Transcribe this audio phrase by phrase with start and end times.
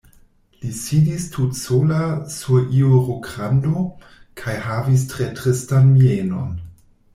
[0.61, 1.99] Li sidis tutsola
[2.37, 3.85] sur iu rokrando,
[4.43, 6.53] kaj havis tre tristan mienon.